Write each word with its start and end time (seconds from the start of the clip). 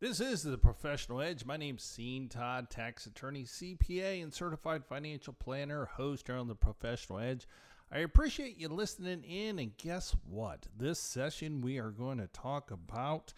This 0.00 0.18
is 0.18 0.42
the 0.42 0.58
Professional 0.58 1.22
Edge. 1.22 1.44
My 1.44 1.56
name's 1.56 1.94
Sean 1.96 2.28
Todd, 2.28 2.68
tax 2.68 3.06
attorney, 3.06 3.44
CPA, 3.44 4.22
and 4.24 4.34
certified 4.34 4.84
financial 4.84 5.32
planner, 5.32 5.84
host 5.84 6.26
here 6.26 6.36
on 6.36 6.48
the 6.48 6.56
Professional 6.56 7.20
Edge. 7.20 7.46
I 7.92 7.98
appreciate 7.98 8.58
you 8.58 8.68
listening 8.68 9.22
in, 9.22 9.60
and 9.60 9.76
guess 9.76 10.16
what? 10.28 10.66
This 10.76 10.98
session 10.98 11.60
we 11.60 11.78
are 11.78 11.90
going 11.90 12.18
to 12.18 12.26
talk 12.26 12.72
about 12.72 13.32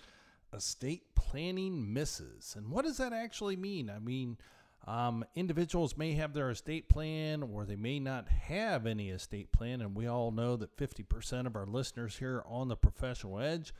estate 0.50 1.14
planning 1.14 1.92
misses. 1.92 2.54
And 2.56 2.70
what 2.70 2.86
does 2.86 2.96
that 2.96 3.12
actually 3.12 3.56
mean? 3.56 3.90
I 3.90 3.98
mean, 3.98 4.38
um, 4.86 5.26
individuals 5.34 5.98
may 5.98 6.14
have 6.14 6.32
their 6.32 6.48
estate 6.48 6.88
plan 6.88 7.42
or 7.42 7.66
they 7.66 7.76
may 7.76 8.00
not 8.00 8.30
have 8.30 8.86
any 8.86 9.10
estate 9.10 9.52
plan. 9.52 9.82
And 9.82 9.94
we 9.94 10.06
all 10.06 10.30
know 10.30 10.56
that 10.56 10.74
50% 10.78 11.46
of 11.46 11.54
our 11.54 11.66
listeners 11.66 12.16
here 12.16 12.42
on 12.46 12.68
the 12.68 12.76
Professional 12.76 13.40
Edge 13.40 13.74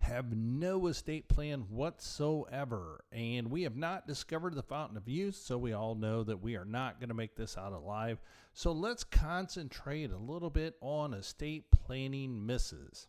have 0.00 0.34
no 0.34 0.86
estate 0.86 1.28
plan 1.28 1.66
whatsoever. 1.68 3.04
And 3.12 3.50
we 3.50 3.62
have 3.62 3.76
not 3.76 4.06
discovered 4.06 4.54
the 4.54 4.62
fountain 4.62 4.96
of 4.96 5.08
youth, 5.08 5.36
so 5.36 5.58
we 5.58 5.72
all 5.72 5.94
know 5.94 6.22
that 6.24 6.42
we 6.42 6.56
are 6.56 6.64
not 6.64 7.00
going 7.00 7.08
to 7.08 7.14
make 7.14 7.36
this 7.36 7.56
out 7.56 7.72
alive. 7.72 8.18
So 8.52 8.72
let's 8.72 9.04
concentrate 9.04 10.10
a 10.10 10.16
little 10.16 10.50
bit 10.50 10.76
on 10.80 11.14
estate 11.14 11.70
planning 11.70 12.44
misses. 12.46 13.08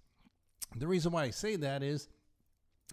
The 0.75 0.87
reason 0.87 1.11
why 1.11 1.23
I 1.23 1.29
say 1.31 1.55
that 1.57 1.81
is 1.81 2.09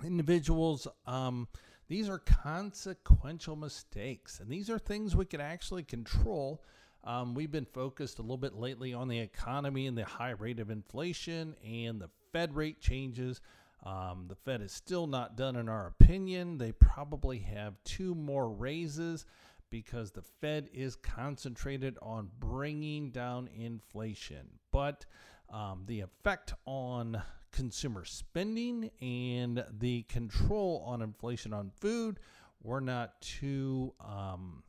individuals, 0.05 0.87
um, 1.07 1.49
these 1.89 2.09
are 2.09 2.19
consequential 2.19 3.57
mistakes, 3.57 4.41
and 4.41 4.51
these 4.51 4.71
are 4.71 4.79
things 4.79 5.17
we 5.17 5.25
can 5.25 5.41
actually 5.41 5.83
control. 5.83 6.63
Um, 7.05 7.35
we've 7.35 7.51
been 7.51 7.65
focused 7.65 8.19
a 8.19 8.23
little 8.23 8.37
bit 8.37 8.55
lately 8.55 8.93
on 8.93 9.09
the 9.09 9.19
economy 9.19 9.87
and 9.87 9.97
the 9.97 10.05
high 10.05 10.31
rate 10.31 10.61
of 10.61 10.71
inflation 10.71 11.57
and 11.65 12.01
the 12.01 12.11
Fed 12.33 12.55
rate 12.55 12.81
changes. 12.81 13.41
Um, 13.85 14.27
the 14.29 14.35
Fed 14.35 14.61
is 14.61 14.73
still 14.73 15.07
not 15.07 15.37
done, 15.37 15.57
in 15.57 15.69
our 15.69 15.87
opinion. 15.87 16.59
They 16.59 16.73
probably 16.73 17.39
have 17.41 17.83
two 17.85 18.15
more 18.15 18.51
raises 18.51 19.25
because 19.71 20.11
the 20.11 20.23
Fed 20.41 20.69
is 20.73 20.97
concentrated 20.97 21.97
on 22.03 22.31
bringing 22.39 23.11
down 23.11 23.49
inflation. 23.49 24.49
But 24.73 25.07
um, 25.51 25.85
the 25.87 26.01
effect 26.01 26.55
on 26.67 27.23
consumer 27.53 28.05
spending 28.05 28.91
and 29.01 29.65
the 29.79 30.03
control 30.05 30.83
on 30.87 31.03
inflation 31.03 31.53
on 31.53 31.71
food. 31.81 32.19
We're 32.63 32.81
not 32.81 33.21
too 33.21 33.95
um, 34.01 34.63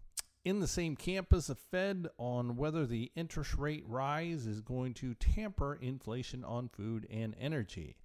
in 0.45 0.59
the 0.59 0.67
same 0.67 0.95
camp 0.95 1.33
as 1.33 1.47
the 1.47 1.55
Fed 1.55 2.07
on 2.17 2.55
whether 2.55 2.85
the 2.85 3.11
interest 3.15 3.55
rate 3.55 3.83
rise 3.87 4.45
is 4.45 4.61
going 4.61 4.93
to 4.95 5.15
tamper 5.15 5.75
inflation 5.75 6.43
on 6.43 6.69
food 6.69 7.07
and 7.09 7.35
energy. 7.39 7.97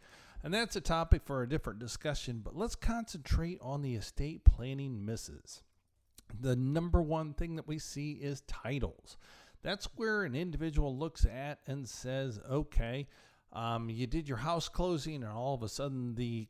And 0.45 0.53
that's 0.53 0.77
a 0.77 0.81
topic 0.83 1.23
for 1.25 1.43
a 1.43 1.49
different 1.49 1.79
discussion, 1.79 2.43
but 2.45 2.55
let's 2.55 2.75
concentrate 2.75 3.59
on 3.63 3.81
the 3.81 3.95
estate 3.95 4.45
planning 4.45 5.07
misses. 5.07 5.63
The 6.39 6.55
number 6.55 7.01
one 7.01 7.33
thing 7.33 7.57
that 7.57 7.67
we 7.67 7.79
see 7.79 8.13
is 8.13 8.43
titles. 8.43 9.17
That's 9.63 9.89
where 9.97 10.25
an 10.25 10.35
individual 10.35 10.95
looks 10.95 11.25
at 11.25 11.61
and 11.67 11.89
says, 11.89 12.39
okay, 12.51 13.07
um, 13.55 13.89
you 13.89 14.07
did 14.07 14.29
your 14.29 14.37
house 14.37 14.69
closing, 14.69 15.23
and 15.23 15.33
all 15.33 15.55
of 15.55 15.63
a 15.63 15.69
sudden 15.69 16.15
the 16.15 16.47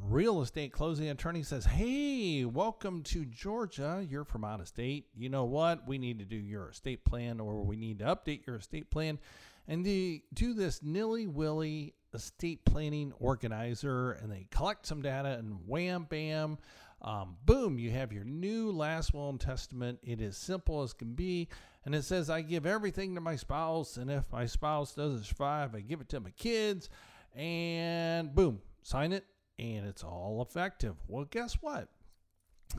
real 0.00 0.40
estate 0.40 0.72
closing 0.72 1.10
attorney 1.10 1.42
says, 1.42 1.66
Hey, 1.66 2.46
welcome 2.46 3.02
to 3.02 3.26
Georgia. 3.26 4.04
You're 4.08 4.24
from 4.24 4.44
out 4.44 4.60
of 4.60 4.68
state. 4.68 5.06
You 5.14 5.28
know 5.28 5.44
what? 5.44 5.86
We 5.86 5.98
need 5.98 6.18
to 6.18 6.24
do 6.24 6.36
your 6.36 6.70
estate 6.70 7.04
plan 7.04 7.40
or 7.40 7.62
we 7.62 7.76
need 7.76 7.98
to 7.98 8.06
update 8.06 8.46
your 8.46 8.56
estate 8.56 8.90
plan. 8.90 9.18
And 9.66 9.84
they 9.84 10.22
do 10.32 10.54
this 10.54 10.82
nilly 10.82 11.26
willy 11.26 11.94
estate 12.14 12.64
planning 12.64 13.12
organizer 13.18 14.12
and 14.12 14.30
they 14.30 14.46
collect 14.50 14.86
some 14.86 15.02
data 15.02 15.36
and 15.38 15.58
wham 15.66 16.06
bam. 16.08 16.58
Um, 17.02 17.36
boom, 17.44 17.78
you 17.78 17.90
have 17.90 18.12
your 18.12 18.24
new 18.24 18.70
last 18.70 19.12
will 19.12 19.28
and 19.28 19.40
testament. 19.40 19.98
It 20.02 20.20
is 20.20 20.36
simple 20.36 20.82
as 20.82 20.92
can 20.92 21.12
be. 21.12 21.48
And 21.84 21.94
it 21.94 22.04
says, 22.04 22.30
I 22.30 22.40
give 22.40 22.64
everything 22.64 23.14
to 23.14 23.20
my 23.20 23.36
spouse. 23.36 23.98
And 23.98 24.10
if 24.10 24.32
my 24.32 24.46
spouse 24.46 24.94
doesn't 24.94 25.24
survive, 25.24 25.74
I 25.74 25.80
give 25.80 26.00
it 26.00 26.08
to 26.10 26.20
my 26.20 26.30
kids. 26.30 26.88
And 27.34 28.34
boom, 28.34 28.60
sign 28.82 29.12
it. 29.12 29.26
And 29.58 29.86
it's 29.86 30.02
all 30.02 30.40
effective. 30.40 30.96
Well, 31.06 31.26
guess 31.26 31.58
what? 31.60 31.88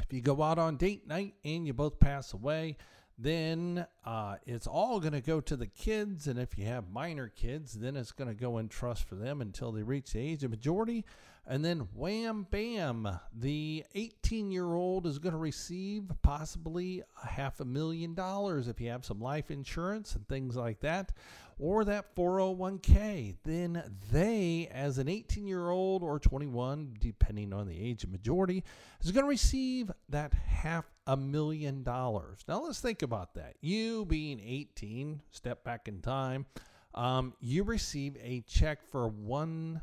If 0.02 0.12
you 0.12 0.22
go 0.22 0.42
out 0.42 0.58
on 0.58 0.78
date 0.78 1.08
night 1.08 1.36
and 1.44 1.68
you 1.68 1.74
both 1.74 2.00
pass 2.00 2.34
away, 2.34 2.78
then 3.18 3.86
uh, 4.06 4.36
it's 4.46 4.68
all 4.68 5.00
going 5.00 5.14
to 5.14 5.22
go 5.22 5.40
to 5.42 5.56
the 5.56 5.68
kids. 5.68 6.28
And 6.28 6.38
if 6.38 6.58
you 6.58 6.66
have 6.66 6.90
minor 6.90 7.30
kids, 7.30 7.74
then 7.74 7.96
it's 7.96 8.12
going 8.12 8.28
to 8.28 8.34
go 8.34 8.58
in 8.58 8.68
trust 8.68 9.08
for 9.08 9.16
them 9.16 9.42
until 9.42 9.72
they 9.72 9.84
reach 9.84 10.12
the 10.12 10.20
age 10.20 10.44
of 10.44 10.52
majority. 10.52 11.06
And 11.48 11.64
then 11.64 11.88
wham 11.94 12.48
bam, 12.50 13.08
the 13.32 13.86
18 13.94 14.52
year 14.52 14.74
old 14.74 15.06
is 15.06 15.20
going 15.20 15.34
to 15.34 15.40
receive 15.40 16.06
possibly 16.24 17.04
a 17.24 17.28
half 17.28 17.60
a 17.60 17.66
million 17.66 18.16
dollars 18.16 18.68
if 18.68 18.82
you 18.82 18.90
have 18.90 19.06
some 19.06 19.22
life 19.22 19.52
insurance 19.52 20.16
and 20.16 20.28
things 20.28 20.56
like 20.56 20.80
that, 20.80 21.12
or 21.58 21.86
that 21.86 22.16
401k. 22.16 23.36
Then 23.44 23.84
they, 24.12 24.70
as 24.72 24.98
an 24.98 25.08
18 25.08 25.48
year 25.48 25.70
old 25.70 26.04
or 26.04 26.20
21, 26.20 26.96
depending 27.00 27.54
on 27.54 27.68
the 27.68 27.80
age 27.80 28.04
of 28.04 28.12
majority, 28.12 28.64
is 29.02 29.12
going 29.12 29.24
to 29.24 29.30
receive 29.30 29.92
that 30.10 30.34
half 30.34 30.86
a 31.08 31.16
million 31.16 31.84
dollars. 31.84 32.40
Now 32.48 32.64
let's 32.64 32.80
think 32.80 33.02
about 33.02 33.36
that. 33.36 33.56
You 33.62 34.06
being 34.06 34.40
18, 34.40 35.22
step 35.32 35.64
back 35.64 35.88
in 35.88 36.02
time, 36.02 36.46
um, 36.94 37.34
you 37.40 37.64
receive 37.64 38.18
a 38.22 38.42
check 38.42 38.80
for 38.92 39.08
one 39.08 39.82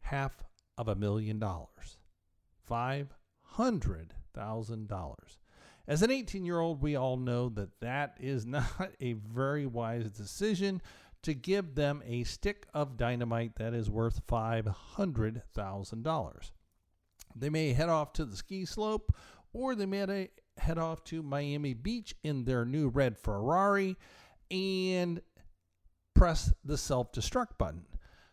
half 0.00 0.32
of 0.78 0.88
a 0.88 0.94
million 0.94 1.38
dollars. 1.38 1.98
$500,000. 2.70 5.14
As 5.86 6.02
an 6.02 6.10
18 6.10 6.44
year 6.44 6.60
old, 6.60 6.82
we 6.82 6.96
all 6.96 7.16
know 7.16 7.48
that 7.50 7.80
that 7.80 8.16
is 8.20 8.44
not 8.52 8.92
a 9.00 9.14
very 9.14 9.66
wise 9.66 10.10
decision 10.10 10.82
to 11.22 11.34
give 11.34 11.74
them 11.74 12.02
a 12.04 12.24
stick 12.24 12.66
of 12.74 12.96
dynamite 12.96 13.56
that 13.56 13.74
is 13.74 13.88
worth 13.88 14.26
$500,000. 14.26 16.50
They 17.34 17.48
may 17.48 17.72
head 17.72 17.88
off 17.88 18.12
to 18.14 18.24
the 18.24 18.36
ski 18.36 18.64
slope 18.64 19.14
or 19.52 19.74
they 19.74 19.86
may 19.86 20.28
head 20.58 20.78
off 20.78 21.04
to 21.04 21.22
Miami 21.22 21.74
Beach 21.74 22.14
in 22.22 22.44
their 22.44 22.64
new 22.64 22.88
red 22.88 23.18
Ferrari 23.18 23.96
and 24.50 25.20
press 26.14 26.52
the 26.64 26.76
self 26.76 27.12
destruct 27.12 27.58
button. 27.58 27.86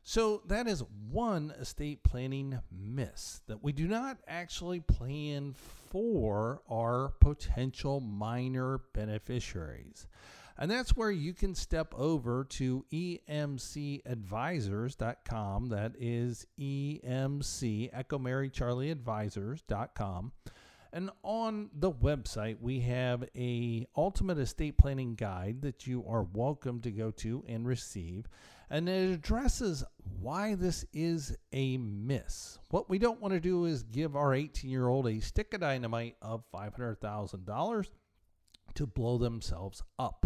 So 0.09 0.41
that 0.47 0.67
is 0.67 0.83
one 1.11 1.51
estate 1.51 2.03
planning 2.03 2.57
miss 2.71 3.41
that 3.45 3.63
we 3.63 3.71
do 3.71 3.87
not 3.87 4.17
actually 4.27 4.79
plan 4.79 5.53
for 5.53 6.63
our 6.67 7.09
potential 7.19 7.99
minor 7.99 8.79
beneficiaries. 8.91 10.07
And 10.57 10.71
that's 10.71 10.95
where 10.95 11.11
you 11.11 11.35
can 11.35 11.53
step 11.53 11.93
over 11.95 12.43
to 12.45 12.85
emcadvisors.com. 12.91 15.69
That 15.69 15.91
is 15.99 16.47
EMC, 16.59 17.89
Echo 17.93 18.17
Mary 18.17 18.49
Charlie 18.49 18.89
Advisors.com. 18.89 20.31
And 20.91 21.11
on 21.21 21.69
the 21.71 21.91
website, 21.91 22.57
we 22.59 22.79
have 22.79 23.29
a 23.35 23.85
ultimate 23.95 24.39
estate 24.39 24.75
planning 24.75 25.13
guide 25.13 25.61
that 25.61 25.85
you 25.85 26.03
are 26.09 26.23
welcome 26.23 26.81
to 26.81 26.89
go 26.89 27.11
to 27.11 27.43
and 27.47 27.67
receive. 27.67 28.27
And 28.69 28.87
it 28.87 29.11
addresses 29.11 29.83
why 30.21 30.55
this 30.55 30.85
is 30.93 31.35
a 31.51 31.77
miss. 31.77 32.59
What 32.69 32.89
we 32.89 32.99
don't 32.99 33.21
want 33.21 33.33
to 33.33 33.39
do 33.39 33.65
is 33.65 33.83
give 33.83 34.15
our 34.15 34.33
18 34.33 34.69
year 34.69 34.87
old 34.87 35.07
a 35.07 35.19
stick 35.19 35.53
of 35.53 35.61
dynamite 35.61 36.17
of 36.21 36.43
$500,000 36.53 37.89
to 38.75 38.85
blow 38.85 39.17
themselves 39.17 39.81
up. 39.97 40.25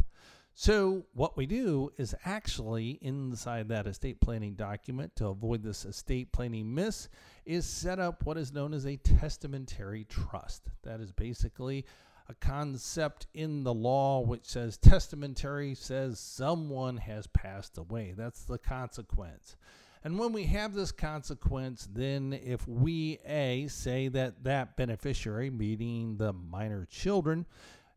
So, 0.55 1.07
what 1.13 1.35
we 1.35 1.47
do 1.47 1.91
is 1.97 2.13
actually 2.25 2.99
inside 3.01 3.69
that 3.69 3.87
estate 3.87 4.21
planning 4.21 4.53
document 4.53 5.15
to 5.15 5.27
avoid 5.27 5.63
this 5.63 5.83
estate 5.83 6.31
planning 6.31 6.75
miss 6.75 7.09
is 7.43 7.65
set 7.65 7.97
up 7.97 8.23
what 8.23 8.37
is 8.37 8.53
known 8.53 8.71
as 8.71 8.85
a 8.85 8.97
testamentary 8.97 10.03
trust. 10.03 10.69
That 10.83 10.99
is 10.99 11.11
basically 11.11 11.85
a 12.29 12.33
concept 12.33 13.27
in 13.33 13.63
the 13.63 13.73
law 13.73 14.21
which 14.21 14.45
says 14.45 14.77
testamentary 14.77 15.75
says 15.75 16.19
someone 16.19 16.97
has 16.97 17.27
passed 17.27 17.77
away. 17.77 18.13
That's 18.15 18.43
the 18.43 18.57
consequence. 18.57 19.55
And 20.03 20.19
when 20.19 20.33
we 20.33 20.43
have 20.45 20.73
this 20.73 20.91
consequence, 20.91 21.87
then 21.91 22.33
if 22.33 22.67
we 22.67 23.19
A 23.25 23.67
say 23.67 24.09
that 24.09 24.43
that 24.43 24.75
beneficiary, 24.75 25.49
meaning 25.49 26.17
the 26.17 26.33
minor 26.33 26.85
children, 26.89 27.45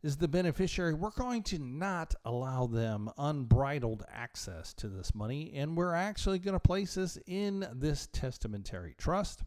is 0.02 0.16
the 0.16 0.28
beneficiary, 0.28 0.94
we're 0.94 1.10
going 1.10 1.42
to 1.42 1.58
not 1.58 2.14
allow 2.24 2.66
them 2.66 3.10
unbridled 3.18 4.04
access 4.12 4.72
to 4.74 4.88
this 4.88 5.14
money, 5.16 5.52
and 5.56 5.76
we're 5.76 5.94
actually 5.94 6.38
going 6.38 6.54
to 6.54 6.60
place 6.60 6.94
this 6.94 7.18
in 7.26 7.66
this 7.74 8.08
testamentary 8.12 8.94
trust. 8.98 9.42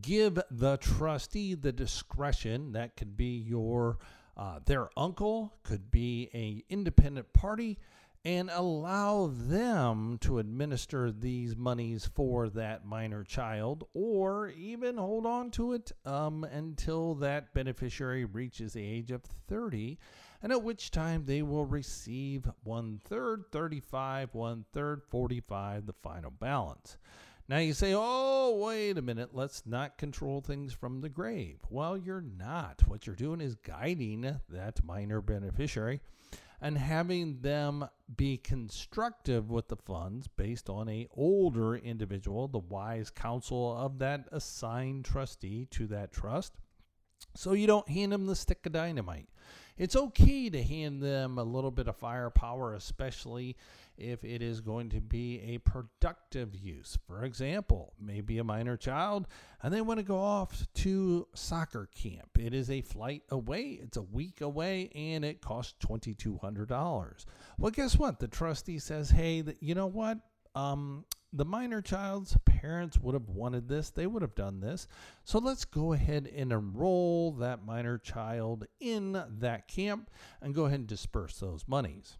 Give 0.00 0.38
the 0.50 0.76
trustee 0.78 1.54
the 1.54 1.72
discretion. 1.72 2.72
That 2.72 2.96
could 2.96 3.16
be 3.16 3.36
your 3.38 3.98
uh, 4.36 4.60
their 4.64 4.88
uncle, 4.96 5.54
could 5.62 5.90
be 5.90 6.30
a 6.32 6.64
independent 6.72 7.32
party, 7.32 7.78
and 8.24 8.50
allow 8.50 9.32
them 9.32 10.16
to 10.20 10.38
administer 10.38 11.10
these 11.10 11.56
monies 11.56 12.08
for 12.14 12.48
that 12.48 12.86
minor 12.86 13.24
child 13.24 13.84
or 13.94 14.48
even 14.48 14.96
hold 14.96 15.26
on 15.26 15.50
to 15.50 15.72
it 15.72 15.90
um, 16.04 16.44
until 16.44 17.14
that 17.16 17.52
beneficiary 17.52 18.24
reaches 18.24 18.72
the 18.72 18.84
age 18.84 19.10
of 19.10 19.22
30 19.48 19.98
and 20.40 20.52
at 20.52 20.62
which 20.62 20.90
time 20.92 21.24
they 21.24 21.42
will 21.42 21.66
receive 21.66 22.48
one 22.62 23.00
third 23.04 23.44
35 23.50 24.34
one 24.34 24.64
third 24.72 25.02
45 25.08 25.86
the 25.86 25.92
final 25.92 26.30
balance 26.30 26.96
now 27.52 27.58
you 27.58 27.74
say, 27.74 27.92
oh, 27.94 28.56
wait 28.64 28.96
a 28.96 29.02
minute, 29.02 29.34
let's 29.34 29.66
not 29.66 29.98
control 29.98 30.40
things 30.40 30.72
from 30.72 31.02
the 31.02 31.10
grave. 31.10 31.58
Well, 31.68 31.98
you're 31.98 32.24
not. 32.38 32.80
What 32.86 33.06
you're 33.06 33.14
doing 33.14 33.42
is 33.42 33.56
guiding 33.56 34.40
that 34.48 34.82
minor 34.82 35.20
beneficiary 35.20 36.00
and 36.62 36.78
having 36.78 37.42
them 37.42 37.86
be 38.16 38.38
constructive 38.38 39.50
with 39.50 39.68
the 39.68 39.76
funds 39.76 40.28
based 40.28 40.70
on 40.70 40.88
a 40.88 41.06
older 41.14 41.76
individual, 41.76 42.48
the 42.48 42.58
wise 42.58 43.10
counsel 43.10 43.76
of 43.76 43.98
that 43.98 44.28
assigned 44.32 45.04
trustee 45.04 45.66
to 45.72 45.86
that 45.88 46.10
trust. 46.10 46.54
So 47.34 47.52
you 47.52 47.66
don't 47.66 47.86
hand 47.86 48.12
them 48.12 48.24
the 48.24 48.34
stick 48.34 48.64
of 48.64 48.72
dynamite. 48.72 49.28
It's 49.76 49.96
okay 49.96 50.50
to 50.50 50.62
hand 50.62 51.02
them 51.02 51.38
a 51.38 51.44
little 51.44 51.70
bit 51.70 51.88
of 51.88 51.96
firepower, 51.96 52.74
especially 52.74 53.56
if 53.96 54.24
it 54.24 54.42
is 54.42 54.60
going 54.60 54.88
to 54.90 55.00
be 55.00 55.40
a 55.40 55.58
productive 55.58 56.54
use. 56.54 56.98
For 57.06 57.24
example, 57.24 57.92
maybe 58.00 58.38
a 58.38 58.44
minor 58.44 58.76
child 58.76 59.26
and 59.62 59.72
they 59.72 59.80
want 59.80 59.98
to 59.98 60.04
go 60.04 60.18
off 60.18 60.66
to 60.74 61.28
soccer 61.34 61.88
camp. 61.94 62.38
It 62.38 62.54
is 62.54 62.70
a 62.70 62.80
flight 62.80 63.22
away, 63.30 63.78
it's 63.82 63.96
a 63.96 64.02
week 64.02 64.40
away, 64.40 64.90
and 64.94 65.24
it 65.24 65.40
costs 65.40 65.74
$2,200. 65.86 67.24
Well, 67.58 67.70
guess 67.70 67.96
what? 67.96 68.18
The 68.18 68.28
trustee 68.28 68.78
says, 68.78 69.10
hey, 69.10 69.44
you 69.60 69.74
know 69.74 69.86
what? 69.86 70.18
Um, 70.54 71.04
the 71.32 71.44
minor 71.44 71.80
child's 71.80 72.36
parents 72.44 72.98
would 72.98 73.14
have 73.14 73.28
wanted 73.28 73.68
this, 73.68 73.90
they 73.90 74.06
would 74.06 74.22
have 74.22 74.34
done 74.34 74.60
this. 74.60 74.86
So 75.24 75.38
let's 75.38 75.64
go 75.64 75.92
ahead 75.92 76.30
and 76.34 76.52
enroll 76.52 77.32
that 77.32 77.64
minor 77.64 77.98
child 77.98 78.66
in 78.80 79.22
that 79.38 79.68
camp 79.68 80.10
and 80.40 80.54
go 80.54 80.66
ahead 80.66 80.80
and 80.80 80.88
disperse 80.88 81.38
those 81.38 81.64
monies. 81.66 82.18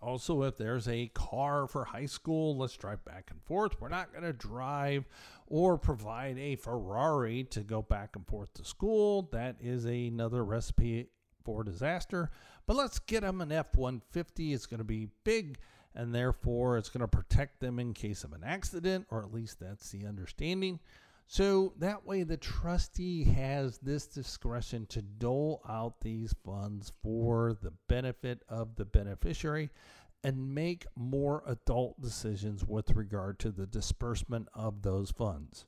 Also, 0.00 0.42
if 0.42 0.56
there's 0.56 0.86
a 0.86 1.08
car 1.08 1.66
for 1.66 1.84
high 1.84 2.06
school, 2.06 2.56
let's 2.56 2.76
drive 2.76 3.04
back 3.04 3.30
and 3.30 3.42
forth. 3.42 3.80
We're 3.80 3.88
not 3.88 4.12
going 4.12 4.24
to 4.24 4.32
drive 4.32 5.08
or 5.46 5.76
provide 5.76 6.38
a 6.38 6.56
Ferrari 6.56 7.44
to 7.44 7.60
go 7.60 7.82
back 7.82 8.14
and 8.14 8.26
forth 8.26 8.52
to 8.54 8.64
school. 8.64 9.28
That 9.32 9.56
is 9.60 9.84
another 9.86 10.44
recipe 10.44 11.08
for 11.44 11.64
disaster. 11.64 12.30
But 12.66 12.76
let's 12.76 12.98
get 12.98 13.22
them 13.22 13.40
an 13.40 13.50
F 13.50 13.74
150. 13.74 14.52
It's 14.52 14.66
going 14.66 14.78
to 14.78 14.84
be 14.84 15.08
big 15.24 15.58
and 15.94 16.14
therefore 16.14 16.78
it's 16.78 16.88
going 16.88 17.00
to 17.00 17.08
protect 17.08 17.60
them 17.60 17.78
in 17.78 17.94
case 17.94 18.24
of 18.24 18.32
an 18.32 18.42
accident, 18.44 19.06
or 19.10 19.22
at 19.22 19.32
least 19.32 19.60
that's 19.60 19.90
the 19.90 20.06
understanding. 20.06 20.80
So 21.26 21.74
that 21.78 22.06
way, 22.06 22.22
the 22.22 22.38
trustee 22.38 23.24
has 23.24 23.78
this 23.78 24.06
discretion 24.06 24.86
to 24.86 25.02
dole 25.02 25.60
out 25.68 26.00
these 26.00 26.34
funds 26.42 26.92
for 27.02 27.54
the 27.60 27.72
benefit 27.86 28.42
of 28.48 28.76
the 28.76 28.86
beneficiary 28.86 29.68
and 30.24 30.54
make 30.54 30.86
more 30.96 31.42
adult 31.46 32.00
decisions 32.00 32.64
with 32.64 32.92
regard 32.92 33.38
to 33.40 33.50
the 33.50 33.66
disbursement 33.66 34.48
of 34.54 34.82
those 34.82 35.10
funds. 35.10 35.66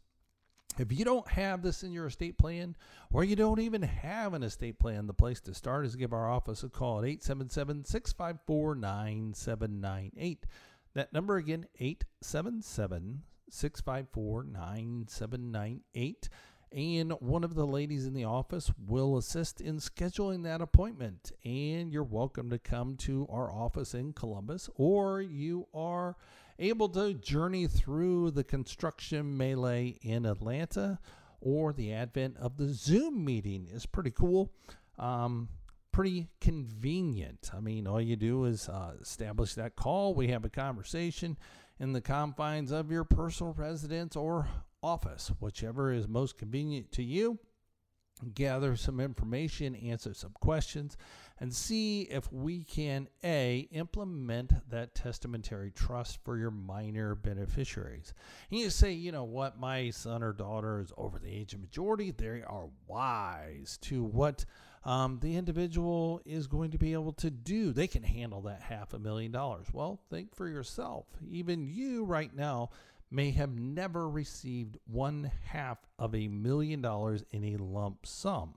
If 0.80 0.98
you 0.98 1.04
don't 1.04 1.28
have 1.28 1.60
this 1.60 1.82
in 1.82 1.92
your 1.92 2.06
estate 2.06 2.38
plan, 2.38 2.74
or 3.12 3.22
you 3.22 3.36
don't 3.36 3.60
even 3.60 3.82
have 3.82 4.32
an 4.32 4.42
estate 4.42 4.78
plan, 4.78 5.06
the 5.06 5.12
place 5.12 5.38
to 5.42 5.52
start 5.52 5.84
is 5.84 5.94
give 5.94 6.14
our 6.14 6.30
office 6.30 6.62
a 6.62 6.70
call 6.70 7.00
at 7.00 7.04
877 7.04 7.84
654 7.84 8.74
9798. 8.76 10.46
That 10.94 11.12
number 11.12 11.36
again, 11.36 11.66
877 11.78 13.24
654 13.50 14.44
9798. 14.44 16.30
And 16.72 17.12
one 17.20 17.44
of 17.44 17.54
the 17.54 17.66
ladies 17.66 18.06
in 18.06 18.14
the 18.14 18.24
office 18.24 18.72
will 18.78 19.18
assist 19.18 19.60
in 19.60 19.76
scheduling 19.76 20.44
that 20.44 20.62
appointment. 20.62 21.32
And 21.44 21.92
you're 21.92 22.04
welcome 22.04 22.48
to 22.48 22.58
come 22.58 22.96
to 22.98 23.26
our 23.30 23.52
office 23.52 23.92
in 23.92 24.14
Columbus, 24.14 24.70
or 24.76 25.20
you 25.20 25.66
are 25.74 26.16
able 26.60 26.88
to 26.90 27.14
journey 27.14 27.66
through 27.66 28.30
the 28.30 28.44
construction 28.44 29.36
melee 29.36 29.98
in 30.02 30.26
Atlanta, 30.26 30.98
or 31.40 31.72
the 31.72 31.92
advent 31.92 32.36
of 32.36 32.56
the 32.56 32.68
Zoom 32.68 33.24
meeting 33.24 33.66
is 33.72 33.86
pretty 33.86 34.10
cool. 34.10 34.52
Um, 34.98 35.48
pretty 35.92 36.28
convenient. 36.40 37.50
I 37.54 37.60
mean, 37.60 37.86
all 37.86 38.00
you 38.00 38.16
do 38.16 38.44
is 38.44 38.68
uh, 38.68 38.92
establish 39.00 39.54
that 39.54 39.74
call. 39.74 40.14
We 40.14 40.28
have 40.28 40.44
a 40.44 40.50
conversation 40.50 41.36
in 41.80 41.92
the 41.92 42.00
confines 42.00 42.70
of 42.70 42.90
your 42.90 43.04
personal 43.04 43.54
residence 43.54 44.14
or 44.14 44.46
office, 44.82 45.32
whichever 45.40 45.92
is 45.92 46.06
most 46.06 46.38
convenient 46.38 46.92
to 46.92 47.02
you. 47.02 47.38
Gather 48.34 48.76
some 48.76 49.00
information, 49.00 49.74
answer 49.74 50.12
some 50.12 50.34
questions, 50.40 50.98
and 51.40 51.54
see 51.54 52.02
if 52.02 52.30
we 52.32 52.62
can 52.64 53.08
A, 53.24 53.68
implement 53.72 54.52
that 54.70 54.94
testamentary 54.94 55.70
trust 55.70 56.18
for 56.22 56.36
your 56.36 56.50
minor 56.50 57.14
beneficiaries. 57.14 58.12
And 58.50 58.60
you 58.60 58.70
say, 58.70 58.92
you 58.92 59.10
know 59.10 59.24
what, 59.24 59.58
my 59.58 59.90
son 59.90 60.22
or 60.22 60.32
daughter 60.32 60.80
is 60.80 60.92
over 60.98 61.18
the 61.18 61.30
age 61.30 61.54
of 61.54 61.60
majority. 61.60 62.10
They 62.10 62.42
are 62.46 62.68
wise 62.86 63.78
to 63.82 64.04
what 64.04 64.44
um, 64.84 65.18
the 65.20 65.36
individual 65.36 66.20
is 66.24 66.46
going 66.46 66.70
to 66.72 66.78
be 66.78 66.92
able 66.92 67.12
to 67.14 67.30
do. 67.30 67.72
They 67.72 67.86
can 67.86 68.02
handle 68.02 68.42
that 68.42 68.62
half 68.62 68.92
a 68.92 68.98
million 68.98 69.32
dollars. 69.32 69.66
Well, 69.72 70.00
think 70.10 70.34
for 70.34 70.48
yourself. 70.48 71.06
Even 71.30 71.66
you 71.66 72.04
right 72.04 72.34
now 72.34 72.70
may 73.10 73.30
have 73.32 73.58
never 73.58 74.08
received 74.08 74.78
one 74.86 75.30
half 75.44 75.78
of 75.98 76.14
a 76.14 76.28
million 76.28 76.80
dollars 76.80 77.24
in 77.30 77.44
a 77.44 77.56
lump 77.56 78.06
sum. 78.06 78.54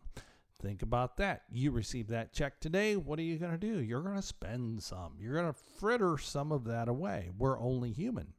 Think 0.63 0.81
about 0.81 1.17
that. 1.17 1.43
You 1.51 1.71
receive 1.71 2.07
that 2.07 2.33
check 2.33 2.59
today. 2.59 2.95
What 2.95 3.19
are 3.19 3.23
you 3.23 3.37
going 3.37 3.51
to 3.51 3.57
do? 3.57 3.81
You're 3.81 4.01
going 4.01 4.15
to 4.15 4.21
spend 4.21 4.81
some. 4.81 5.17
You're 5.19 5.35
going 5.35 5.53
to 5.53 5.59
fritter 5.79 6.17
some 6.17 6.51
of 6.51 6.63
that 6.65 6.87
away. 6.87 7.29
We're 7.37 7.59
only 7.59 7.91
human. 7.91 8.33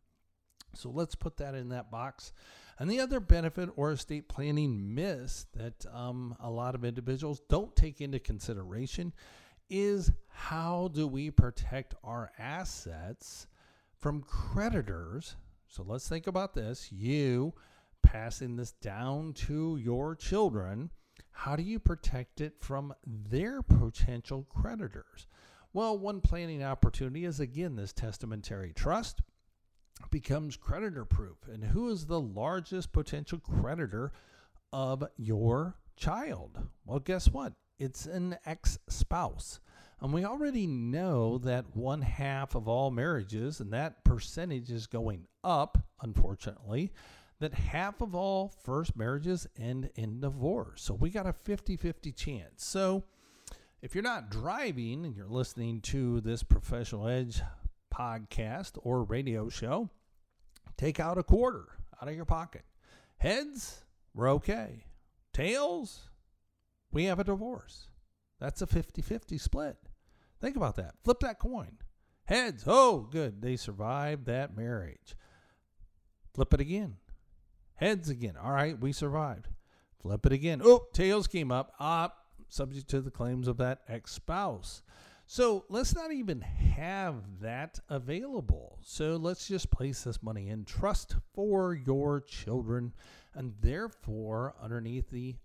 So 0.74 0.90
let's 0.90 1.14
put 1.14 1.36
that 1.36 1.54
in 1.54 1.68
that 1.68 1.90
box 1.90 2.32
and 2.78 2.90
the 2.90 3.00
other 3.00 3.20
benefit 3.20 3.70
or 3.76 3.92
estate 3.92 4.28
planning 4.28 4.94
miss 4.94 5.46
that 5.54 5.86
um, 5.92 6.36
a 6.40 6.50
lot 6.50 6.74
of 6.74 6.84
individuals 6.84 7.40
don't 7.48 7.74
take 7.76 8.00
into 8.00 8.18
consideration 8.18 9.12
is 9.70 10.10
how 10.28 10.90
do 10.92 11.06
we 11.06 11.30
protect 11.30 11.94
our 12.02 12.30
assets 12.38 13.46
from 13.98 14.22
creditors? 14.22 15.36
So 15.68 15.84
let's 15.86 16.08
think 16.08 16.26
about 16.26 16.54
this. 16.54 16.90
You 16.90 17.54
passing 18.02 18.56
this 18.56 18.72
down 18.72 19.32
to 19.32 19.76
your 19.76 20.14
children, 20.14 20.90
how 21.34 21.56
do 21.56 21.62
you 21.62 21.78
protect 21.78 22.40
it 22.40 22.54
from 22.60 22.94
their 23.04 23.60
potential 23.60 24.46
creditors? 24.48 25.26
Well, 25.72 25.98
one 25.98 26.20
planning 26.20 26.62
opportunity 26.62 27.24
is 27.24 27.40
again 27.40 27.76
this 27.76 27.92
testamentary 27.92 28.72
trust 28.72 29.20
becomes 30.10 30.56
creditor 30.56 31.04
proof. 31.04 31.38
And 31.52 31.64
who 31.64 31.90
is 31.90 32.06
the 32.06 32.20
largest 32.20 32.92
potential 32.92 33.38
creditor 33.38 34.12
of 34.72 35.04
your 35.16 35.76
child? 35.96 36.58
Well, 36.86 37.00
guess 37.00 37.28
what? 37.28 37.52
It's 37.78 38.06
an 38.06 38.36
ex 38.46 38.78
spouse. 38.88 39.58
And 40.00 40.12
we 40.12 40.24
already 40.24 40.66
know 40.66 41.38
that 41.38 41.74
one 41.74 42.02
half 42.02 42.54
of 42.54 42.68
all 42.68 42.90
marriages, 42.90 43.60
and 43.60 43.72
that 43.72 44.04
percentage 44.04 44.70
is 44.70 44.86
going 44.86 45.26
up, 45.42 45.78
unfortunately, 46.00 46.92
that 47.44 47.52
half 47.52 48.00
of 48.00 48.14
all 48.14 48.48
first 48.64 48.96
marriages 48.96 49.46
end 49.58 49.90
in 49.96 50.18
divorce. 50.18 50.80
So 50.80 50.94
we 50.94 51.10
got 51.10 51.26
a 51.26 51.32
50 51.34 51.76
50 51.76 52.10
chance. 52.12 52.64
So 52.64 53.04
if 53.82 53.94
you're 53.94 54.02
not 54.02 54.30
driving 54.30 55.04
and 55.04 55.14
you're 55.14 55.28
listening 55.28 55.82
to 55.82 56.22
this 56.22 56.42
Professional 56.42 57.06
Edge 57.06 57.42
podcast 57.94 58.78
or 58.82 59.04
radio 59.04 59.50
show, 59.50 59.90
take 60.78 60.98
out 60.98 61.18
a 61.18 61.22
quarter 61.22 61.66
out 62.00 62.08
of 62.08 62.14
your 62.14 62.24
pocket. 62.24 62.62
Heads, 63.18 63.84
we're 64.14 64.30
okay. 64.30 64.86
Tails, 65.34 66.08
we 66.92 67.04
have 67.04 67.18
a 67.18 67.24
divorce. 67.24 67.88
That's 68.40 68.62
a 68.62 68.66
50 68.66 69.02
50 69.02 69.36
split. 69.36 69.76
Think 70.40 70.56
about 70.56 70.76
that. 70.76 70.94
Flip 71.04 71.20
that 71.20 71.38
coin. 71.38 71.76
Heads, 72.24 72.64
oh, 72.66 73.06
good. 73.12 73.42
They 73.42 73.56
survived 73.56 74.24
that 74.26 74.56
marriage. 74.56 75.14
Flip 76.32 76.54
it 76.54 76.60
again. 76.60 76.96
Heads 77.76 78.08
again. 78.08 78.34
All 78.40 78.52
right, 78.52 78.78
we 78.78 78.92
survived. 78.92 79.48
Flip 80.00 80.24
it 80.26 80.32
again. 80.32 80.60
Oh, 80.62 80.86
tails 80.92 81.26
came 81.26 81.50
up. 81.50 81.72
Ah, 81.80 82.12
subject 82.48 82.88
to 82.88 83.00
the 83.00 83.10
claims 83.10 83.48
of 83.48 83.56
that 83.56 83.80
ex 83.88 84.12
spouse. 84.12 84.82
So 85.26 85.64
let's 85.68 85.94
not 85.94 86.12
even 86.12 86.42
have 86.42 87.40
that 87.40 87.80
available. 87.88 88.78
So 88.82 89.16
let's 89.16 89.48
just 89.48 89.70
place 89.70 90.04
this 90.04 90.22
money 90.22 90.50
in 90.50 90.64
trust 90.64 91.16
for 91.32 91.74
your 91.74 92.20
children. 92.20 92.92
And 93.34 93.54
therefore, 93.60 94.54
underneath 94.62 95.10
the 95.10 95.36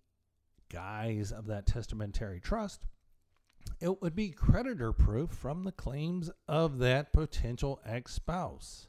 guise 0.69 1.31
of 1.31 1.47
that 1.47 1.65
testamentary 1.65 2.41
trust, 2.41 2.81
it 3.79 4.01
would 4.01 4.15
be 4.15 4.29
creditor 4.31 4.91
proof 4.91 5.29
from 5.31 5.63
the 5.63 5.71
claims 5.71 6.29
of 6.47 6.79
that 6.79 7.13
potential 7.13 7.79
ex 7.85 8.13
spouse. 8.13 8.88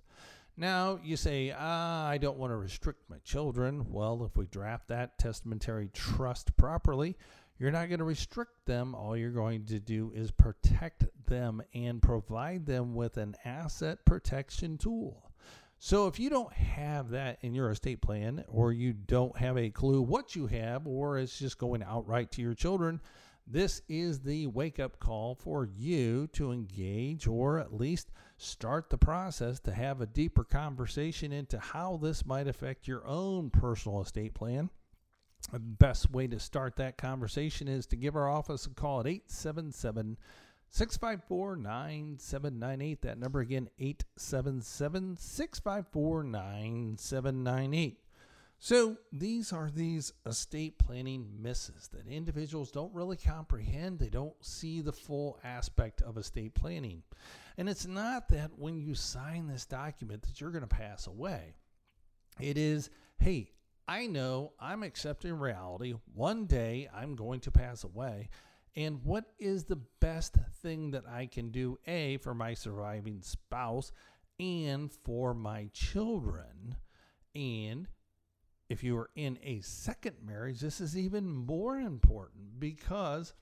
Now, 0.60 1.00
you 1.02 1.16
say, 1.16 1.54
ah, 1.58 2.06
I 2.06 2.18
don't 2.18 2.36
want 2.36 2.50
to 2.50 2.56
restrict 2.58 3.08
my 3.08 3.16
children. 3.24 3.86
Well, 3.90 4.26
if 4.26 4.36
we 4.36 4.44
draft 4.44 4.88
that 4.88 5.18
testamentary 5.18 5.88
trust 5.94 6.54
properly, 6.58 7.16
you're 7.58 7.70
not 7.70 7.88
going 7.88 8.00
to 8.00 8.04
restrict 8.04 8.66
them. 8.66 8.94
All 8.94 9.16
you're 9.16 9.30
going 9.30 9.64
to 9.64 9.80
do 9.80 10.12
is 10.14 10.30
protect 10.30 11.06
them 11.24 11.62
and 11.72 12.02
provide 12.02 12.66
them 12.66 12.94
with 12.94 13.16
an 13.16 13.36
asset 13.46 14.04
protection 14.04 14.76
tool. 14.76 15.32
So 15.78 16.08
if 16.08 16.20
you 16.20 16.28
don't 16.28 16.52
have 16.52 17.08
that 17.08 17.38
in 17.40 17.54
your 17.54 17.70
estate 17.70 18.02
plan, 18.02 18.44
or 18.46 18.70
you 18.70 18.92
don't 18.92 19.38
have 19.38 19.56
a 19.56 19.70
clue 19.70 20.02
what 20.02 20.36
you 20.36 20.46
have, 20.48 20.86
or 20.86 21.16
it's 21.16 21.38
just 21.38 21.56
going 21.56 21.82
outright 21.82 22.32
to 22.32 22.42
your 22.42 22.52
children, 22.52 23.00
this 23.52 23.82
is 23.88 24.20
the 24.20 24.46
wake 24.46 24.78
up 24.78 25.00
call 25.00 25.34
for 25.34 25.64
you 25.64 26.28
to 26.28 26.52
engage 26.52 27.26
or 27.26 27.58
at 27.58 27.74
least 27.74 28.12
start 28.36 28.90
the 28.90 28.98
process 28.98 29.58
to 29.60 29.72
have 29.72 30.00
a 30.00 30.06
deeper 30.06 30.44
conversation 30.44 31.32
into 31.32 31.58
how 31.58 31.98
this 32.00 32.24
might 32.24 32.46
affect 32.46 32.86
your 32.86 33.04
own 33.06 33.50
personal 33.50 34.00
estate 34.00 34.34
plan. 34.34 34.70
The 35.52 35.58
best 35.58 36.10
way 36.10 36.28
to 36.28 36.38
start 36.38 36.76
that 36.76 36.96
conversation 36.96 37.66
is 37.66 37.86
to 37.86 37.96
give 37.96 38.14
our 38.14 38.28
office 38.28 38.66
a 38.66 38.70
call 38.70 39.00
at 39.00 39.06
877 39.06 40.16
654 40.68 41.56
9798. 41.56 43.02
That 43.02 43.18
number 43.18 43.40
again, 43.40 43.68
877 43.78 45.16
654 45.16 46.22
9798. 46.22 47.99
So 48.62 48.98
these 49.10 49.52
are 49.52 49.70
these 49.70 50.12
estate 50.26 50.78
planning 50.78 51.26
misses 51.40 51.88
that 51.94 52.06
individuals 52.06 52.70
don't 52.70 52.94
really 52.94 53.16
comprehend. 53.16 53.98
They 53.98 54.10
don't 54.10 54.34
see 54.44 54.82
the 54.82 54.92
full 54.92 55.38
aspect 55.42 56.02
of 56.02 56.18
estate 56.18 56.54
planning. 56.54 57.02
And 57.56 57.68
it's 57.68 57.86
not 57.86 58.28
that 58.28 58.50
when 58.58 58.78
you 58.78 58.94
sign 58.94 59.48
this 59.48 59.64
document 59.64 60.22
that 60.22 60.40
you're 60.40 60.50
going 60.50 60.60
to 60.60 60.68
pass 60.68 61.06
away. 61.06 61.54
It 62.38 62.58
is, 62.58 62.90
hey, 63.18 63.50
I 63.88 64.06
know 64.06 64.52
I'm 64.60 64.82
accepting 64.82 65.38
reality. 65.38 65.94
One 66.14 66.44
day 66.44 66.88
I'm 66.94 67.16
going 67.16 67.40
to 67.40 67.50
pass 67.50 67.82
away 67.82 68.28
and 68.76 69.04
what 69.04 69.24
is 69.38 69.64
the 69.64 69.80
best 70.00 70.36
thing 70.62 70.92
that 70.92 71.04
I 71.08 71.26
can 71.26 71.50
do, 71.50 71.78
A, 71.86 72.18
for 72.18 72.34
my 72.34 72.54
surviving 72.54 73.20
spouse 73.22 73.90
and 74.38 74.92
for 74.92 75.34
my 75.34 75.70
children? 75.72 76.76
And 77.34 77.88
if 78.70 78.84
you 78.84 78.96
are 78.96 79.10
in 79.16 79.36
a 79.42 79.60
second 79.60 80.14
marriage, 80.24 80.60
this 80.60 80.80
is 80.80 80.96
even 80.96 81.28
more 81.28 81.76
important 81.76 82.60
because 82.60 83.34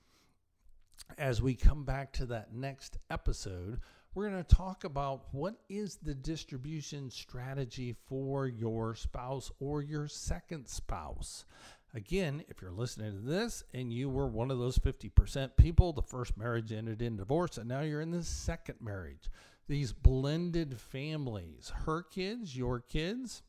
as 1.19 1.39
we 1.39 1.53
come 1.53 1.85
back 1.85 2.11
to 2.13 2.25
that 2.25 2.51
next 2.51 2.97
episode, 3.11 3.79
we're 4.15 4.27
going 4.27 4.43
to 4.43 4.55
talk 4.55 4.85
about 4.85 5.27
what 5.31 5.53
is 5.69 5.97
the 5.97 6.15
distribution 6.15 7.11
strategy 7.11 7.95
for 8.07 8.47
your 8.47 8.95
spouse 8.95 9.51
or 9.59 9.83
your 9.83 10.07
second 10.07 10.67
spouse. 10.67 11.45
Again, 11.93 12.43
if 12.49 12.59
you're 12.59 12.71
listening 12.71 13.11
to 13.11 13.19
this 13.19 13.63
and 13.75 13.93
you 13.93 14.09
were 14.09 14.27
one 14.27 14.49
of 14.49 14.57
those 14.57 14.79
50% 14.79 15.55
people, 15.57 15.93
the 15.93 16.01
first 16.01 16.37
marriage 16.37 16.71
ended 16.71 17.03
in 17.03 17.17
divorce, 17.17 17.59
and 17.59 17.69
now 17.69 17.81
you're 17.81 18.01
in 18.01 18.11
the 18.11 18.23
second 18.23 18.75
marriage. 18.81 19.29
These 19.67 19.93
blended 19.93 20.79
families, 20.79 21.71
her 21.85 22.01
kids, 22.01 22.57
your 22.57 22.79
kids, 22.79 23.43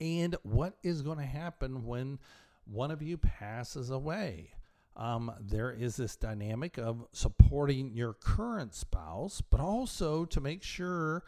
and 0.00 0.36
what 0.42 0.74
is 0.82 1.02
going 1.02 1.18
to 1.18 1.24
happen 1.24 1.86
when 1.86 2.18
one 2.64 2.90
of 2.90 3.02
you 3.02 3.16
passes 3.16 3.90
away. 3.90 4.50
Um, 4.96 5.32
there 5.40 5.70
is 5.70 5.96
this 5.96 6.16
dynamic 6.16 6.76
of 6.76 7.06
supporting 7.12 7.92
your 7.94 8.14
current 8.14 8.74
spouse, 8.74 9.40
but 9.40 9.60
also 9.60 10.24
to 10.26 10.40
make 10.40 10.62
sure 10.62 11.22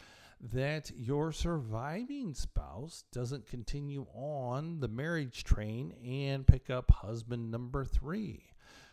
that 0.52 0.90
your 0.96 1.32
surviving 1.32 2.34
spouse 2.34 3.04
doesn't 3.12 3.46
continue 3.46 4.06
on 4.14 4.80
the 4.80 4.88
marriage 4.88 5.44
train 5.44 5.92
and 6.04 6.46
pick 6.46 6.70
up 6.70 6.90
husband 6.90 7.50
number 7.50 7.84
three. 7.84 8.49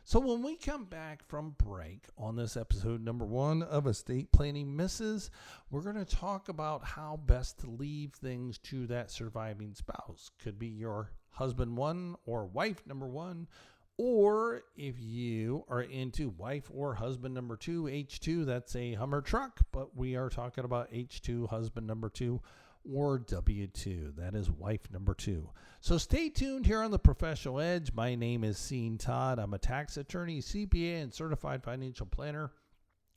So, 0.08 0.22
when 0.22 0.42
we 0.42 0.56
come 0.56 0.86
back 0.86 1.22
from 1.28 1.54
break 1.62 2.06
on 2.18 2.38
this 2.38 2.56
episode 2.56 3.04
number 3.04 3.26
one 3.26 3.62
of 3.62 3.88
Estate 3.88 4.32
Planning 4.32 4.74
Misses, 4.74 5.30
we're 5.70 5.82
going 5.82 5.98
to 5.98 6.06
talk 6.06 6.48
about 6.48 6.82
how 6.86 7.20
best 7.26 7.60
to 7.60 7.70
leave 7.70 8.14
things 8.14 8.58
to 8.60 8.88
that 8.88 9.12
surviving 9.12 9.74
spouse. 9.74 10.32
Could 10.42 10.58
be 10.58 10.70
your 10.70 11.12
husband 11.32 11.76
one 11.76 12.16
or 12.26 12.46
wife 12.46 12.88
number 12.88 13.06
one, 13.06 13.50
or 13.98 14.64
if 14.78 14.96
you 14.98 15.66
are 15.68 15.82
into 15.82 16.30
wife 16.30 16.72
or 16.74 16.96
husband 16.96 17.34
number 17.34 17.58
two, 17.58 17.84
H2, 17.84 18.46
that's 18.46 18.78
a 18.78 18.94
Hummer 18.94 19.20
truck, 19.20 19.60
but 19.74 19.98
we 19.98 20.16
are 20.16 20.30
talking 20.30 20.64
about 20.64 20.90
H2, 20.90 21.50
husband 21.50 21.86
number 21.86 22.08
two, 22.08 22.40
or 22.94 23.20
W2. 23.20 24.16
That 24.16 24.36
is 24.36 24.50
wife 24.50 24.92
number 24.92 25.14
two. 25.14 25.50
So 25.82 25.98
stay 25.98 26.30
tuned 26.30 26.66
here 26.66 26.82
on 26.82 26.92
the 26.92 27.00
Professional 27.00 27.60
Edge. 27.60 27.94
My 27.94 28.16
name 28.16 28.44
is 28.44 28.66
Sean 28.68 28.98
Todd. 28.98 29.40
I'm 29.40 29.54
a 29.54 29.58
tax 29.58 29.98
attorney, 29.98 30.42
CPA, 30.42 31.04
and 31.04 31.14
certified 31.14 31.64
financial 31.64 32.06
planner. 32.06 32.52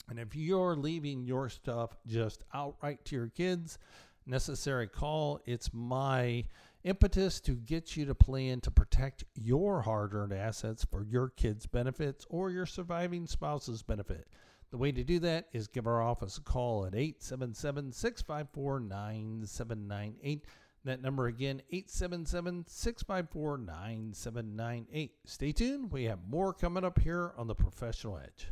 And 0.08 0.18
if 0.18 0.34
you're 0.34 0.76
leaving 0.76 1.24
your 1.24 1.48
stuff 1.48 1.96
just 2.06 2.42
outright 2.52 3.04
to 3.06 3.16
your 3.16 3.28
kids, 3.28 3.78
necessary 4.26 4.86
call. 4.86 5.40
It's 5.46 5.72
my 5.72 6.44
impetus 6.84 7.40
to 7.40 7.52
get 7.52 7.96
you 7.96 8.06
to 8.06 8.14
plan 8.14 8.60
to 8.62 8.70
protect 8.70 9.24
your 9.34 9.82
hard 9.82 10.14
earned 10.14 10.32
assets 10.32 10.84
for 10.84 11.04
your 11.04 11.28
kids' 11.28 11.66
benefits 11.66 12.26
or 12.30 12.50
your 12.50 12.66
surviving 12.66 13.26
spouse's 13.26 13.82
benefit. 13.82 14.28
The 14.70 14.78
way 14.78 14.92
to 14.92 15.02
do 15.02 15.18
that 15.20 15.48
is 15.52 15.66
give 15.66 15.88
our 15.88 16.00
office 16.00 16.38
a 16.38 16.42
call 16.42 16.86
at 16.86 16.94
877 16.94 17.92
654 17.92 18.80
9798. 18.80 20.44
That 20.84 21.02
number 21.02 21.26
again, 21.26 21.60
877 21.70 22.64
654 22.68 23.58
9798. 23.58 25.12
Stay 25.24 25.52
tuned. 25.52 25.90
We 25.90 26.04
have 26.04 26.20
more 26.28 26.54
coming 26.54 26.84
up 26.84 27.00
here 27.00 27.32
on 27.36 27.48
the 27.48 27.54
Professional 27.54 28.18
Edge. 28.18 28.48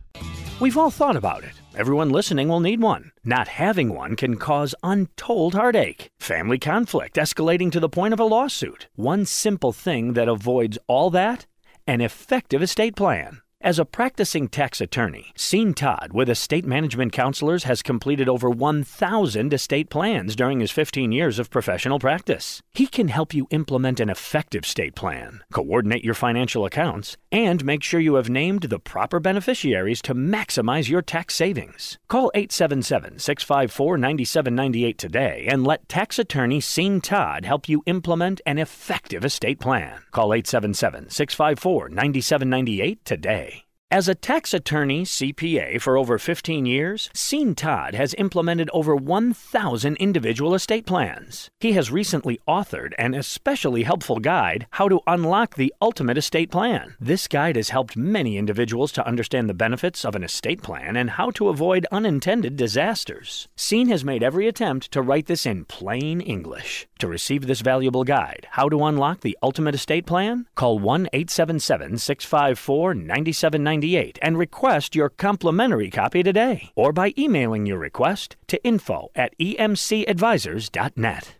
We've 0.61 0.77
all 0.77 0.91
thought 0.91 1.15
about 1.15 1.45
it. 1.45 1.53
Everyone 1.77 2.11
listening 2.11 2.49
will 2.49 2.59
need 2.59 2.81
one. 2.81 3.13
Not 3.25 3.47
having 3.47 3.95
one 3.95 4.17
can 4.17 4.37
cause 4.37 4.75
untold 4.83 5.55
heartache, 5.55 6.11
family 6.19 6.59
conflict 6.59 7.15
escalating 7.15 7.71
to 7.73 7.81
the 7.81 7.89
point 7.89 8.13
of 8.13 8.19
a 8.19 8.25
lawsuit. 8.25 8.89
One 8.97 9.25
simple 9.25 9.73
thing 9.73 10.15
that 10.15 10.29
avoids 10.29 10.79
all 10.89 11.11
that 11.11 11.47
an 11.87 12.03
effective 12.03 12.61
estate 12.61 12.97
plan. 12.97 13.41
As 13.61 13.81
a 13.81 13.85
practicing 13.85 14.47
tax 14.47 14.81
attorney, 14.81 15.33
Sean 15.37 15.75
Todd 15.75 16.13
with 16.13 16.31
Estate 16.31 16.65
Management 16.65 17.13
Counselors 17.13 17.65
has 17.65 17.83
completed 17.83 18.29
over 18.29 18.49
1,000 18.49 19.53
estate 19.53 19.91
plans 19.91 20.37
during 20.37 20.61
his 20.61 20.71
15 20.71 21.11
years 21.11 21.41
of 21.41 21.51
professional 21.51 21.99
practice. 21.99 22.63
He 22.73 22.87
can 22.87 23.09
help 23.09 23.35
you 23.35 23.49
implement 23.51 23.99
an 23.99 24.11
effective 24.11 24.63
estate 24.63 24.95
plan, 24.95 25.43
coordinate 25.53 26.05
your 26.05 26.15
financial 26.15 26.65
accounts, 26.65 27.17
and 27.33 27.65
make 27.65 27.83
sure 27.83 27.99
you 27.99 28.15
have 28.15 28.31
named 28.31 28.63
the 28.63 28.79
proper 28.79 29.19
beneficiaries 29.19 30.01
to 30.03 30.15
maximize 30.15 30.89
your 30.89 31.03
tax 31.03 31.35
savings. 31.35 31.99
Call 32.07 32.31
877 32.37 33.19
654 33.19 33.99
9798 33.99 34.99
today 34.99 35.47
and 35.51 35.67
let 35.67 35.89
tax 35.89 36.17
attorney 36.21 36.61
Sean 36.61 37.01
Todd 37.01 37.45
help 37.45 37.69
you 37.69 37.83
implement 37.87 38.41
an 38.47 38.59
effective 38.59 39.25
estate 39.25 39.59
plan. 39.59 40.03
Call 40.13 40.33
877 40.33 41.11
654 41.11 41.89
9798 41.89 43.05
today. 43.05 43.48
As 43.91 44.07
a 44.07 44.15
tax 44.15 44.53
attorney 44.53 45.05
CPA 45.05 45.81
for 45.81 45.97
over 45.97 46.19
15 46.19 46.67
years, 46.67 47.09
Sean 47.15 47.55
Todd 47.55 47.95
has 47.95 48.15
implemented 48.19 48.69
over 48.75 48.95
1,000 48.95 49.97
individual 49.97 50.55
estate 50.55 50.85
plans. 50.85 51.49
He 51.59 51.73
has 51.73 51.91
recently 51.91 52.39
authored 52.47 52.93
an 52.99 53.15
especially 53.15 53.85
helpful 53.85 54.19
guide, 54.19 54.67
How 54.73 54.91
to 54.91 55.01
Unlock 55.07 55.55
the 55.55 55.73
Ultimate 55.81 56.19
Estate 56.19 56.51
Plan. 56.51 56.97
This 57.01 57.27
guide 57.27 57.57
has 57.57 57.71
helped 57.71 57.97
many 57.97 58.37
individuals 58.37 58.93
to 58.93 59.07
understand 59.07 59.49
the 59.49 59.55
benefits 59.55 60.05
of 60.05 60.15
an 60.15 60.23
estate 60.23 60.63
plan 60.63 60.95
and 60.95 61.09
how 61.09 61.31
to 61.31 61.49
avoid 61.49 61.87
unintended 61.91 62.57
disasters. 62.57 63.49
Sean 63.57 63.89
has 63.89 64.05
made 64.05 64.23
every 64.23 64.47
attempt 64.47 64.93
to 64.93 65.01
write 65.01 65.25
this 65.29 65.47
in 65.47 65.65
plain 65.65 66.21
English. 66.21 66.87
To 66.99 67.09
receive 67.09 67.47
this 67.47 67.63
valuable 67.63 68.05
guide, 68.05 68.49
How 68.51 68.69
to 68.69 68.85
Unlock 68.85 69.23
the 69.23 69.39
Ultimate 69.43 69.77
Estate 69.77 70.05
Plan, 70.05 70.47
call 70.57 70.79
1 70.79 71.09
877 71.15 71.97
654 71.97 72.93
9790 72.93 73.78
and 74.21 74.37
request 74.37 74.95
your 74.95 75.09
complimentary 75.09 75.91
copy 75.91 76.23
today 76.23 76.71
or 76.75 76.93
by 76.93 77.15
emailing 77.17 77.65
your 77.65 77.79
request 77.79 78.37
to 78.49 78.63
info 78.63 79.09
at 79.15 79.35
emcadvisors.net. 79.39 81.39